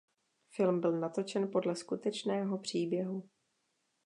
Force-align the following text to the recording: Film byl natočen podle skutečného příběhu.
Film 0.49 0.81
byl 0.81 0.99
natočen 0.99 1.51
podle 1.51 1.75
skutečného 1.75 2.57
příběhu. 2.57 3.29